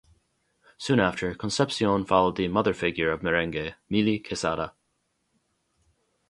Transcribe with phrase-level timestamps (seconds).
[0.79, 4.73] Soon after Concepcion followed the "mother figure" of merengue-Milly Quesada.